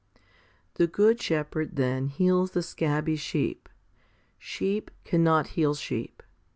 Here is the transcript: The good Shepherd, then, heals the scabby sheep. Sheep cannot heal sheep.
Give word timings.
The 0.77 0.87
good 0.87 1.21
Shepherd, 1.21 1.75
then, 1.75 2.07
heals 2.07 2.53
the 2.53 2.63
scabby 2.63 3.15
sheep. 3.15 3.69
Sheep 4.39 4.89
cannot 5.03 5.49
heal 5.49 5.75
sheep. 5.75 6.23